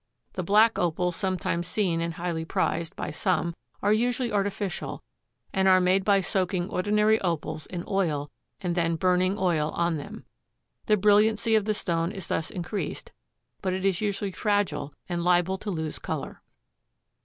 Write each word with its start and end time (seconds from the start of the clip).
The 0.33 0.41
black 0.41 0.79
Opals 0.79 1.15
sometimes 1.15 1.67
seen 1.67 2.01
and 2.01 2.15
highly 2.15 2.43
prized 2.43 2.95
by 2.95 3.11
some 3.11 3.53
are 3.83 3.93
usually 3.93 4.31
artificial, 4.31 5.03
and 5.53 5.67
are 5.67 5.79
made 5.79 6.03
by 6.03 6.21
soaking 6.21 6.71
ordinary 6.71 7.21
Opals 7.21 7.67
in 7.67 7.83
oil 7.87 8.31
and 8.61 8.73
then 8.73 8.95
burning 8.95 9.37
oil 9.37 9.69
on 9.75 9.97
them. 9.97 10.25
The 10.87 10.97
brilliancy 10.97 11.53
of 11.53 11.65
the 11.65 11.75
stone 11.75 12.11
is 12.11 12.25
thus 12.25 12.49
increased, 12.49 13.11
but 13.61 13.73
it 13.73 13.85
is 13.85 14.01
usually 14.01 14.31
fragile 14.31 14.91
and 15.07 15.23
liable 15.23 15.59
to 15.59 15.69
lose 15.69 15.99
color. 15.99 16.41